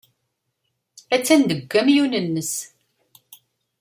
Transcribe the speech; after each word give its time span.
Attan 1.15 1.41
deg 1.49 1.59
ukamyun-nnes. 1.63 2.53